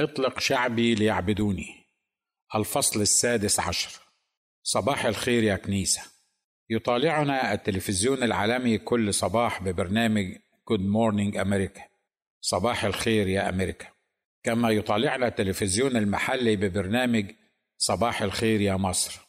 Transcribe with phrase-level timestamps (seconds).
[0.00, 1.86] اطلق شعبي ليعبدوني.
[2.54, 4.00] الفصل السادس عشر.
[4.62, 6.02] صباح الخير يا كنيسة.
[6.70, 10.34] يطالعنا التلفزيون العالمي كل صباح ببرنامج
[10.70, 11.82] Good Morning أمريكا
[12.40, 13.86] صباح الخير يا أمريكا.
[14.42, 17.32] كما يطالعنا التلفزيون المحلي ببرنامج
[17.78, 19.20] صباح الخير يا مصر.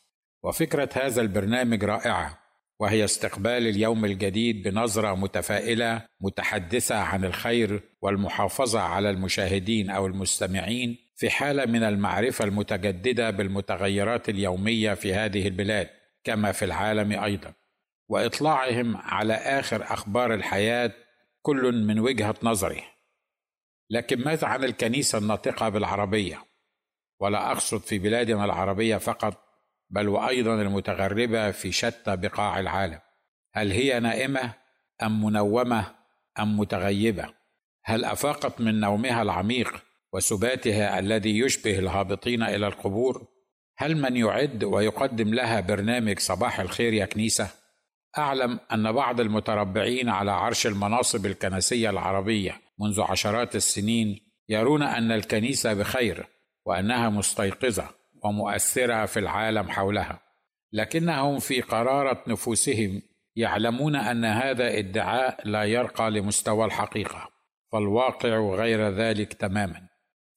[0.43, 2.46] وفكرة هذا البرنامج رائعة.
[2.79, 11.29] وهي استقبال اليوم الجديد بنظرة متفائلة متحدثة عن الخير والمحافظة على المشاهدين أو المستمعين في
[11.29, 15.89] حالة من المعرفة المتجددة بالمتغيرات اليومية في هذه البلاد
[16.23, 17.53] كما في العالم أيضا.
[18.09, 20.91] وإطلاعهم على آخر أخبار الحياة
[21.41, 22.83] كل من وجهة نظره.
[23.89, 26.43] لكن ماذا عن الكنيسة الناطقة بالعربية؟
[27.19, 29.46] ولا أقصد في بلادنا العربية فقط
[29.89, 32.99] بل وأيضا المتغربة في شتى بقاع العالم.
[33.53, 34.53] هل هي نائمة
[35.03, 35.85] أم منومة
[36.39, 37.29] أم متغيبة؟
[37.83, 43.27] هل أفاقت من نومها العميق وسباتها الذي يشبه الهابطين إلى القبور؟
[43.77, 47.49] هل من يعد ويقدم لها برنامج صباح الخير يا كنيسة؟
[48.17, 55.73] أعلم أن بعض المتربعين على عرش المناصب الكنسية العربية منذ عشرات السنين يرون أن الكنيسة
[55.73, 56.27] بخير
[56.65, 57.89] وأنها مستيقظة.
[58.23, 60.19] ومؤثره في العالم حولها.
[60.73, 63.01] لكنهم في قرارة نفوسهم
[63.35, 67.29] يعلمون أن هذا ادعاء لا يرقى لمستوى الحقيقة
[67.71, 69.87] فالواقع غير ذلك تماما.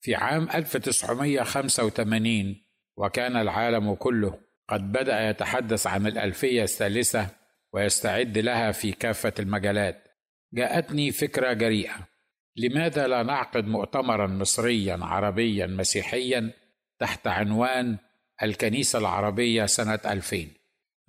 [0.01, 2.55] في عام 1985
[2.97, 7.27] وكان العالم كله قد بدأ يتحدث عن الألفية الثالثة
[7.73, 10.03] ويستعد لها في كافة المجالات.
[10.53, 12.11] جاءتني فكرة جريئة.
[12.55, 16.53] لماذا لا نعقد مؤتمرا مصريا عربيا مسيحيا؟
[17.01, 17.97] تحت عنوان
[18.43, 20.47] الكنيسة العربية سنة 2000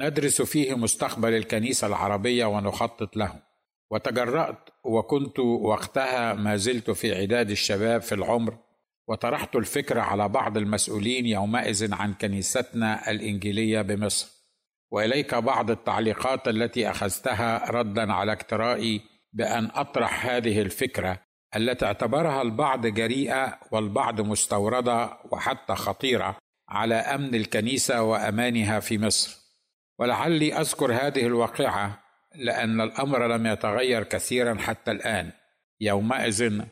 [0.01, 3.43] ندرس فيه مستقبل الكنيسة العربية ونخطط له.
[3.91, 8.59] وتجرأت وكنت وقتها ما زلت في عداد الشباب في العمر
[9.09, 14.29] وطرحت الفكرة على بعض المسؤولين يومئذ عن كنيستنا الإنجيلية بمصر.
[14.91, 19.01] وإليك بعض التعليقات التي أخذتها ردا على اقترائي
[19.33, 21.21] بأن أطرح هذه الفكرة
[21.57, 26.37] التي اعتبرها البعض جريئة والبعض مستوردة وحتى خطيرة
[26.69, 29.39] على أمن الكنيسة وأمانها في مصر.
[29.99, 31.99] ولعلي أذكر هذه الواقعة
[32.35, 35.33] لأن الأمر لم يتغير كثيرا حتى الآن.
[35.81, 36.63] يومئذ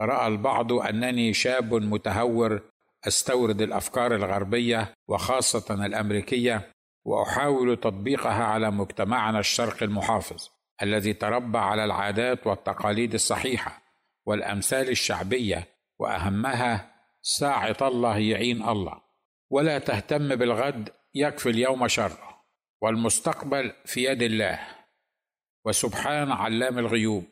[0.00, 2.62] رأى البعض أنني شاب متهور
[3.06, 6.72] أستورد الأفكار الغربية وخاصة الأمريكية
[7.04, 10.48] وأحاول تطبيقها على مجتمعنا الشرقي المحافظ
[10.82, 13.83] الذي تربى على العادات والتقاليد الصحيحة.
[14.26, 15.68] والأمثال الشعبية
[15.98, 19.00] وأهمها ساعة الله يعين الله.
[19.50, 22.18] ولا تهتم بالغد يكفي اليوم شر.
[22.82, 24.60] والمستقبل في يد الله.
[25.64, 27.24] وسبحان علام الغيوب.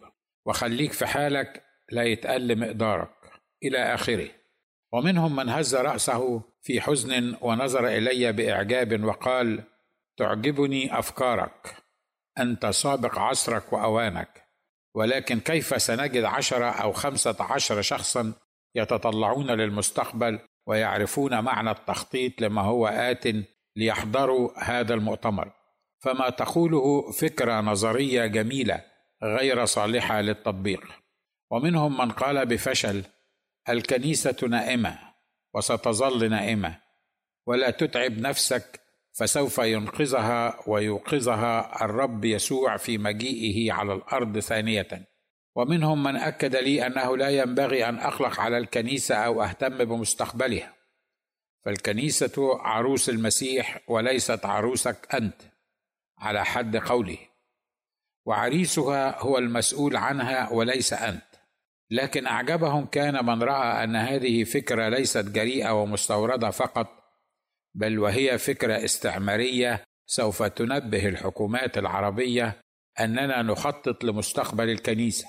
[0.46, 3.14] وخليك في حالك لا يتقل مقدارك.
[3.62, 4.28] إلى آخره.
[4.92, 9.62] ومنهم من هز رأسه في حزن ونظر إلي بإعجاب وقال
[10.16, 11.76] تعجبني أفكارك.
[12.38, 14.41] أنت سابق عصرك وأوانك.
[14.94, 18.32] ولكن كيف سنجد عشرة أو خمسة عشر شخصا
[18.74, 23.24] يتطلعون للمستقبل ويعرفون معنى التخطيط لما هو آت
[23.76, 25.52] ليحضروا هذا المؤتمر؟
[26.02, 28.84] فما تقوله فكرة نظرية جميلة
[29.22, 30.84] غير صالحة للتطبيق.
[31.50, 33.04] ومنهم من قال بفشل
[33.68, 34.98] الكنيسة نائمة
[35.54, 36.78] وستظل نائمة
[37.46, 38.80] ولا تتعب نفسك
[39.12, 44.88] فسوف ينقذها ويوقظها الرب يسوع في مجيئه على الأرض ثانية.
[45.54, 50.74] ومنهم من أكد لي أنه لا ينبغي أن اقلق على الكنيسة أو أهتم بمستقبلها.
[51.64, 55.42] فالكنيسة عروس المسيح وليست عروسك أنت
[56.18, 57.18] على حد قوله.
[58.26, 61.32] وعريسها هو المسؤول عنها وليس أنت.
[61.90, 67.01] لكن أعجبهم كان من رأى أن هذه فكرة ليست جريئة ومستوردة فقط
[67.74, 72.60] بل وهي فكرة استعمارية سوف تنبه الحكومات العربية
[73.00, 75.28] أننا نخطط لمستقبل الكنيسة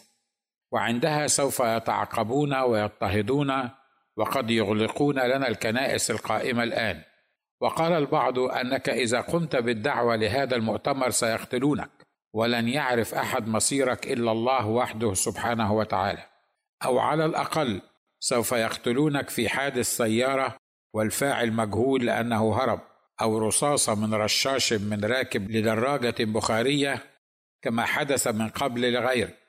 [0.71, 3.69] وعندها سوف يتعقبون ويضطهدون
[4.17, 7.03] وقد يغلقون لنا الكنائس القائمة الآن.
[7.61, 11.89] وقال البعض أنك إذا قمت بالدعوة لهذا المؤتمر سيقتلونك
[12.33, 16.25] ولن يعرف أحد مصيرك إلا الله وحده سبحانه وتعالى.
[16.85, 17.81] أو على الأقل
[18.19, 20.57] سوف يقتلونك في حادث سيارة
[20.93, 22.79] والفاعل مجهول لأنه هرب
[23.21, 27.03] أو رصاصة من رشاش من راكب لدراجة بخارية
[27.61, 29.39] كما حدث من قبل لغيرك.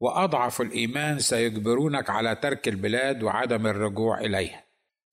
[0.00, 4.64] وأضعف الإيمان سيجبرونك على ترك البلاد وعدم الرجوع إليها.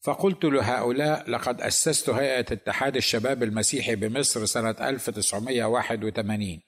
[0.01, 6.59] فقلت لهؤلاء لقد أسست هيئة اتحاد الشباب المسيحي بمصر سنة 1981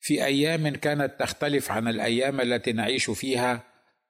[0.00, 3.62] في أيام كانت تختلف عن الأيام التي نعيش فيها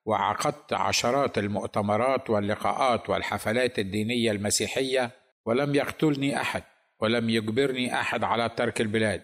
[0.05, 5.11] وعقدت عشرات المؤتمرات واللقاءات والحفلات الدينية المسيحية
[5.47, 6.63] ولم يقتلني أحد
[7.01, 9.23] ولم يجبرني أحد على ترك البلاد.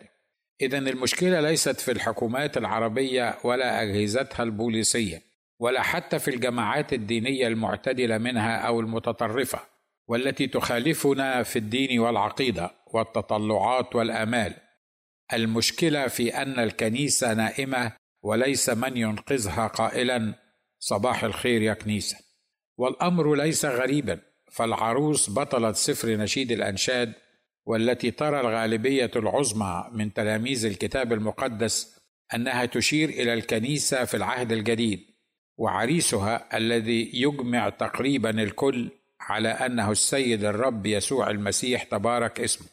[0.61, 5.23] اذا المشكلة ليست في الحكومات العربية ولا أجهزتها البوليسية
[5.59, 9.61] ولا حتى في الجماعات الدينية المعتدلة منها أو المتطرفة
[10.09, 14.55] والتي تخالفنا في الدين والعقيدة والتطلعات والآمال.
[15.33, 17.93] المشكلة في أن الكنيسة نائمة
[18.23, 20.35] وليس من ينقذها قائلا
[20.79, 22.17] صباح الخير يا كنيسة.
[22.77, 24.21] والأمر ليس غريبا
[24.53, 27.13] فالعروس بطله سفر نشيد الأنشاد
[27.67, 32.01] والتي ترى الغالبية العظمى من تلاميذ الكتاب المقدس
[32.35, 35.01] أنها تشير إلى الكنيسة في العهد الجديد
[35.57, 38.91] وعريسها الذي يجمع تقريبا الكل
[39.21, 42.69] على أنه السيد الرب يسوع المسيح تبارك اسمه.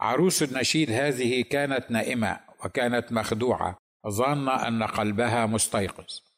[0.00, 3.78] عروس النشيد هذه كانت نائمة وكانت مخدوعة
[4.08, 6.31] ظانه أن قلبها مستيقظ.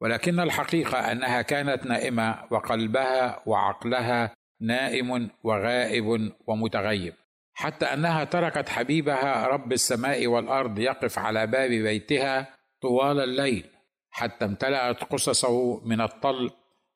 [0.00, 7.14] ولكن الحقيقة أنها كانت نائمة وقلبها وعقلها نائم وغائب ومتغيب.
[7.54, 12.46] حتى أنها تركت حبيبها رب السماء والأرض يقف على باب بيتها
[12.82, 13.64] طوال الليل
[14.10, 16.50] حتى امتلأت قصصه من الطل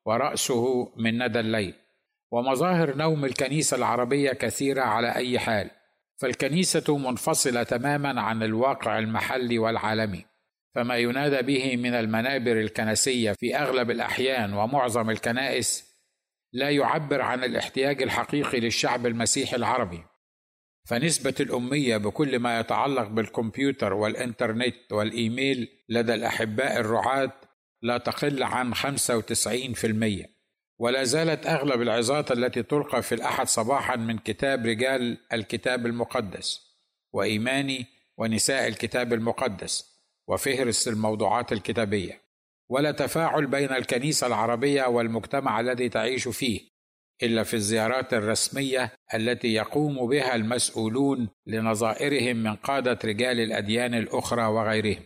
[0.07, 1.75] ورأسه من ندى الليل.
[2.31, 5.71] ومظاهر نوم الكنيسة العربية كثيرة على أي حال
[6.21, 10.30] فالكنيسة منفصلة تماما عن الواقع المحلي والعالمي.
[10.75, 15.91] فما ينادى به من المنابر الكنسية في أغلب الأحيان ومعظم الكنائس
[16.53, 20.05] لا يعبر عن الاحتياج الحقيقي للشعب المسيحي العربي.
[20.89, 27.33] فنسبة الأمية بكل ما يتعلق بالكمبيوتر والإنترنت والإيميل لدى الأحباء الرعاة
[27.83, 30.27] لا تقل عن 95%
[30.79, 36.61] ولا زالت أغلب العظات التي تلقى في الأحد صباحا من كتاب رجال الكتاب المقدس
[37.13, 37.87] وإيماني
[38.17, 39.90] ونساء الكتاب المقدس.
[40.31, 42.23] وفهرس الموضوعات الكتابية
[42.69, 46.61] ولا تفاعل بين الكنيسة العربية والمجتمع الذي تعيش فيه
[47.23, 55.03] إلا في الزيارات الرسمية التي يقوم بها المسؤولون لنظائرهم من قادة رجال الأديان الأخرى وغيرهم.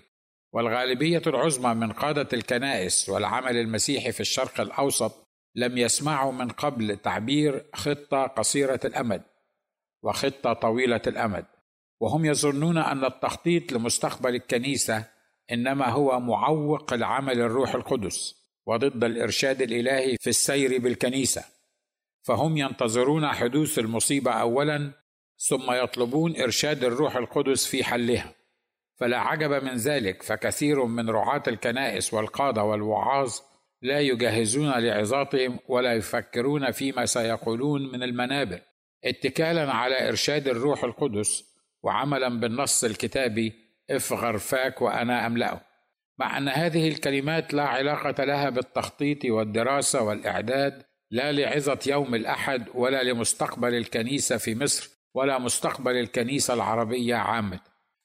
[0.53, 7.67] والغالبية العظمى من قادة الكنائس والعمل المسيحي في الشرق الأوسط لم يسمعوا من قبل تعبير
[7.75, 9.23] خطة قصيرة الأمد
[10.03, 11.45] وخطة طويلة الأمد
[12.01, 15.14] وهم يظنون أن التخطيط لمستقبل الكنيسة
[15.53, 18.35] إنما هو معوق العمل الروح القدس
[18.67, 21.45] وضد الإرشاد الإلهي في السير بالكنيسة.
[22.23, 24.93] فهم ينتظرون حدوث المصيبة اولا
[25.39, 28.35] ثم يطلبون إرشاد الروح القدس في حلها.
[28.97, 33.33] فلا عجب من ذلك فكثير من رعاة الكنائس والقادة والوعاظ
[33.83, 38.61] لا يجهزون لعظاتهم ولا يفكرون فيما سيقولون من المنابر
[39.05, 41.45] اتكالا على إرشاد الروح القدس
[41.83, 43.53] وعملا بالنص الكتابي
[43.91, 45.61] افغر فاك وأنا أملأه.
[46.19, 53.03] مع ان هذه الكلمات لا علاقة لها بالتخطيط والدراسة والإعداد لا لعظة يوم الأحد ولا
[53.03, 57.61] لمستقبل الكنيسة في مصر ولا مستقبل الكنيسة العربية عامة.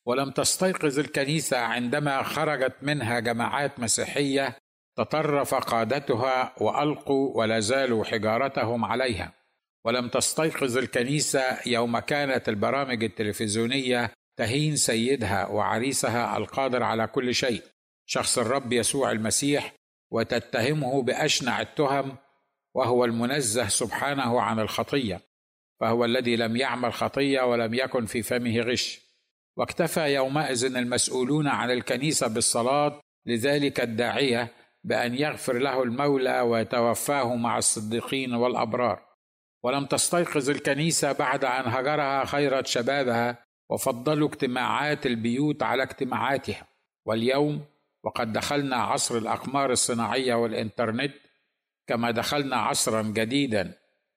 [0.06, 4.56] ولم تستيقظ الكنيسة عندما خرجت منها جماعات مسيحية
[4.98, 9.34] تطرف قادتها وألقوا ولا زالوا حجارتهم عليها.
[9.86, 17.64] ولم تستيقظ الكنيسة يوم كانت البرامج التلفزيونية تهين سيدها وعريسها القادر على كل شيء
[18.06, 19.74] شخص الرب يسوع المسيح
[20.12, 22.18] وتتهمه بأشنع التهم
[22.76, 25.22] وهو المنزه سبحانه عن الخطية
[25.80, 29.02] فهو الذي لم يعمل خطية ولم يكن في فمه غش.
[29.58, 38.34] واكتفى يومئذ المسؤولون عن الكنيسة بالصلاة لذلك الداعية بأن يغفر له المولى ويتوفاه مع الصديقين
[38.34, 39.06] والأبرار.
[39.64, 46.68] ولم تستيقظ الكنيسة بعد أن هجرها خيرة شبابها وفضلوا اجتماعات البيوت على اجتماعاتها.
[47.06, 47.66] واليوم
[48.04, 51.14] وقد دخلنا عصر الأقمار الصناعية والإنترنت
[51.88, 53.74] كما دخلنا عصرا جديدا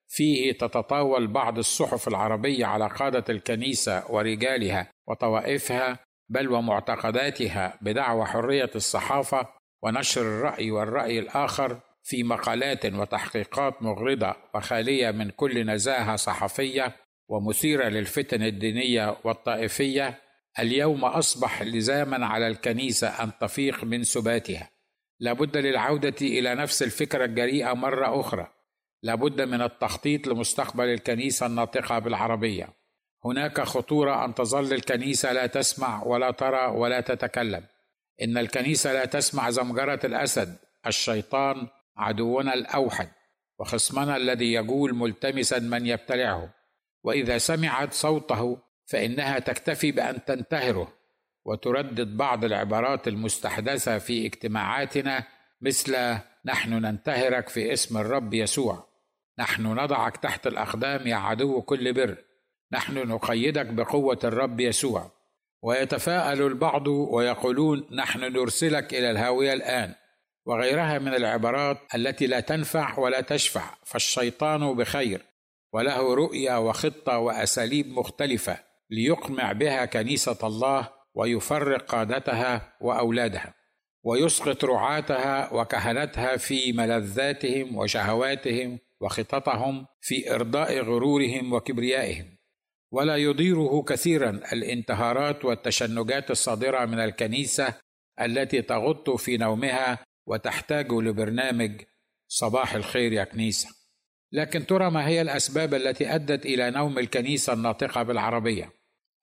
[0.09, 9.49] فيه تتطاول بعض الصحف العربية على قادة الكنيسة ورجالها وطوائفها بل ومعتقداتها بدعوى حرية الصحافة
[9.83, 16.97] ونشر الرأي والرأي الآخر في مقالات وتحقيقات مغرضة وخالية من كل نزاهة صحفية
[17.33, 20.19] ومثيره للفتن الدينية والطائفية
[20.59, 24.71] اليوم أصبح لزاما على الكنيسة أن تفيق من سباتها.
[25.21, 28.47] لابد للعودة إلى نفس الفكرة الجريئة مرة أخرى.
[29.03, 32.69] لابد من التخطيط لمستقبل الكنيسة الناطقة بالعربية.
[33.25, 37.65] هناك خطورة أن تظل الكنيسة لا تسمع ولا ترى ولا تتكلم.
[38.23, 43.09] إن الكنيسة لا تسمع زمجرة الأسد الشيطان عدونا الأوحد
[43.59, 46.62] وخصمنا الذي يجول ملتمسا من يبتلعه.
[47.05, 50.93] وإذا سمعت صوته فإنها تكتفي بأن تنتهره
[51.45, 55.25] وتردد بعض العبارات المستحدثة في اجتماعاتنا
[55.61, 58.89] مثل نحن ننتهرك في اسم الرب يسوع
[59.39, 62.17] نحن نضعك تحت الأقدام يا عدو كل بر
[62.73, 65.11] نحن نقيدك بقوة الرب يسوع
[65.63, 69.95] ويتفاءل البعض ويقولون نحن نرسلك إلى الهاوية الآن
[70.47, 75.23] وغيرها من العبارات التي لا تنفع ولا تشفع فالشيطان بخير
[75.73, 78.59] وله رؤيه وخطة وأساليب مختلفة
[78.91, 83.55] ليقمع بها كنيسة الله ويفرق قادتها وأولادها
[84.05, 92.39] ويسقط رعاتها وكهنتها في ملذاتهم وشهواتهم وخططهم في إرضاء غرورهم وكبريائهم.
[92.91, 97.75] ولا يضيره كثيرا الانتهارات والتشنجات الصادرة من الكنيسة
[98.21, 101.83] التي تغط في نومها وتحتاج لبرنامج
[102.29, 103.82] صباح الخير يا كنيسة.
[104.33, 108.73] لكن ترى ما هي الأسباب التي أدت إلى نوم الكنيسة الناطقة بالعربية؟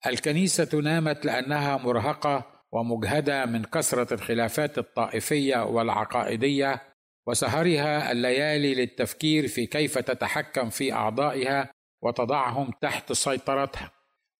[0.06, 6.82] الكنيسة نامت لأنها مرهقة ومجهدة من كثرة الخلافات الطائفية والعقائدية
[7.26, 11.70] وسهرها الليالي للتفكير في كيف تتحكم في أعضائها
[12.02, 13.90] وتضعهم تحت سيطرتها.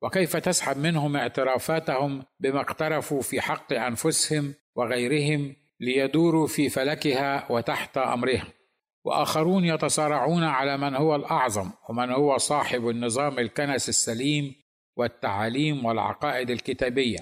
[0.03, 8.60] وكيف تسحب منهم اعترافاتهم بما اقترفوا في حق أنفسهم وغيرهم ليدوروا في فلكها وتحت امرها
[9.05, 14.55] وآخرون يتصارعون على من هو الأعظم ومن هو صاحب النظام الكنس السليم
[14.97, 17.19] والتعاليم والعقائد الكتابية.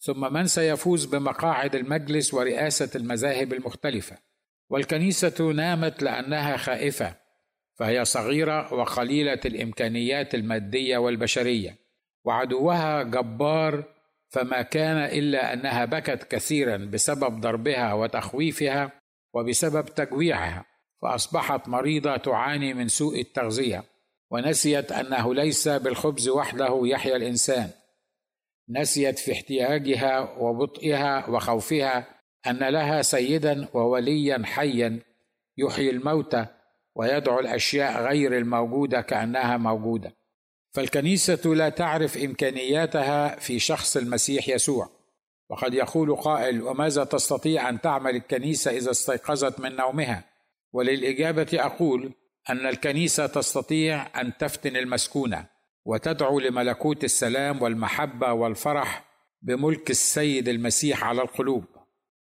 [0.00, 4.16] ثم من سيفوز بمقاعد المجلس ورئاسة المذاهب المختلفة.
[4.70, 7.14] والكنيسة نامت لأنها خائفة
[7.74, 11.76] فهي صغيرة وقليلة الإمكانيات المادية والبشرية.
[12.24, 13.84] وعدوها جبار
[14.28, 18.92] فما كان إلا أنها بكت كثيرا بسبب ضربها وتخويفها
[19.36, 20.64] وبسبب تجويعها
[21.02, 23.84] فأصبحت مريضة تعاني من سوء التغذية
[24.30, 27.70] ونسيت أنه ليس بالخبز وحده يحيا الإنسان.
[28.68, 32.06] نسيت في احتياجها وبطئها وخوفها
[32.46, 35.00] أن لها سيدا ووليا حيا
[35.56, 36.46] يحيي الموتى
[36.94, 40.12] ويدعو الأشياء غير الموجودة كأنها موجودة.
[40.74, 44.95] فالكنيسة لا تعرف إمكانياتها في شخص المسيح يسوع.
[45.50, 50.24] وقد يقول قائل وماذا تستطيع أن تعمل الكنيسة إذا استيقظت من نومها؟
[50.72, 52.12] وللإجابة أقول
[52.50, 55.46] أن الكنيسة تستطيع أن تفتن المسكونة
[55.84, 59.04] وتدعو لملكوت السلام والمحبة والفرح
[59.42, 61.64] بملك السيد المسيح على القلوب.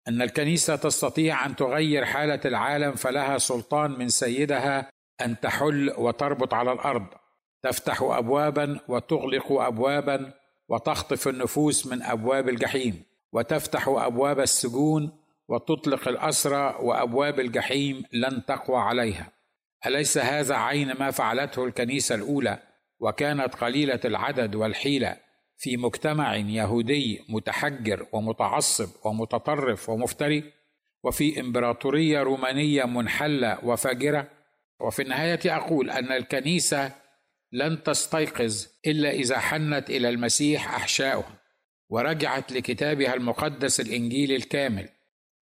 [0.08, 4.90] أن الكنيسة تستطيع أن تغير حالة العالم فلها سلطان من سيدها
[5.22, 7.08] أن تحل وتربط على الأرض
[7.64, 10.34] تفتح ابوابا وتغلق ابوابا
[10.70, 15.12] وتخطف النفوس من أبواب الجحيم وتفتح أبواب السجون
[15.48, 19.32] وتطلق الأسرى وأبواب الجحيم لن تقوى عليها.
[19.86, 22.60] أليس هذا عين ما فعلته الكنيسة الأولى
[23.00, 25.18] وكانت قليلة العدد والحيلة
[25.58, 30.54] في مجتمع يهودي متحجر ومتعصب ومتطرف ومفتري
[31.04, 34.28] وفي إمبراطورية رومانية منحلة وفاجرة؟
[34.80, 36.92] وفي النهاية أقول أن الكنيسة
[37.52, 41.40] لن تستيقظ إلا إذا حنت إلى المسيح احشاؤها
[41.90, 44.90] ورجعت لكتابها المقدس الإنجيل الكامل.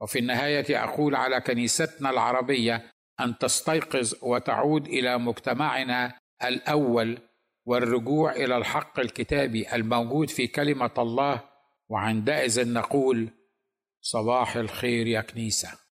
[0.01, 7.17] وفي النهاية أقول على كنيستنا العربية أن تستيقظ وتعود إلى مجتمعنا الأول
[7.65, 11.41] والرجوع إلى الحق الكتابي الموجود في كلمة الله
[11.89, 13.29] وعندئذ نقول
[14.01, 15.84] صباح الخير يا كنيسة.